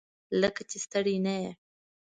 لکه 0.41 0.61
چې 0.69 0.77
ستړی 0.85 1.15
نه 1.25 1.33
یې؟ 1.41 1.51